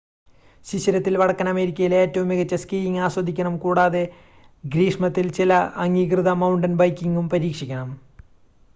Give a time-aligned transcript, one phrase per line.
[0.65, 4.03] ശിശിരത്തിൽ വടക്കൻ അമേരിക്കയിലെ ഏറ്റവും മികച്ച ചില സ്കീയിംഗ് ആസ്വദിക്കണം കൂടാതെ
[4.63, 5.51] ഗ്രീഷ്മത്തിൽ ചില
[5.77, 7.91] അംഗീകൃത മൌണ്ടൻ ബൈക്കിംഗും പരീക്ഷിക്കണം